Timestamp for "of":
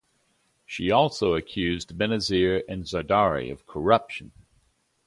3.51-3.67